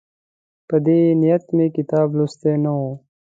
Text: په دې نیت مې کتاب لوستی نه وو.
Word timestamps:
په 0.67 0.75
دې 0.85 0.99
نیت 1.21 1.45
مې 1.55 1.67
کتاب 1.75 2.07
لوستی 2.17 2.53
نه 2.63 2.71
وو. 2.79 2.91